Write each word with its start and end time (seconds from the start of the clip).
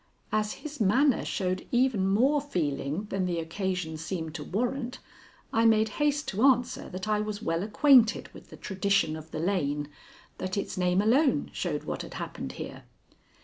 As 0.31 0.53
his 0.65 0.81
manner 0.81 1.23
showed 1.23 1.67
even 1.71 2.07
more 2.09 2.41
feeling 2.41 3.05
than 3.11 3.27
the 3.27 3.37
occasion 3.37 3.97
seemed 3.97 4.33
to 4.33 4.43
warrant, 4.43 4.97
I 5.53 5.65
made 5.65 5.89
haste 6.01 6.27
to 6.29 6.41
answer 6.41 6.89
that 6.89 7.07
I 7.07 7.19
was 7.21 7.43
well 7.43 7.61
acquainted 7.61 8.27
with 8.33 8.49
the 8.49 8.57
tradition 8.57 9.15
of 9.15 9.29
the 9.29 9.39
lane; 9.39 9.89
that 10.39 10.57
its 10.57 10.75
name 10.75 11.03
alone 11.03 11.51
showed 11.53 11.83
what 11.83 12.01
had 12.01 12.15
happened 12.15 12.53
here. 12.53 12.83